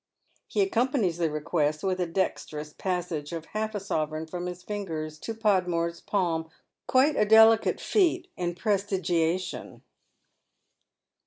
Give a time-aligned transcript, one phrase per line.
[0.47, 5.19] He accompanies the request with a dexterous passage of half a sovereign from his fingers
[5.19, 6.49] to Podmore's palm—
[6.87, 9.83] quite a delicatft feat in prestigiation.